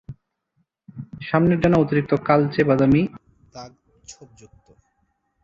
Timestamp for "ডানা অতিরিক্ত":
1.59-2.11